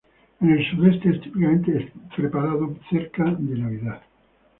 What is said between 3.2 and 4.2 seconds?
de Navidad.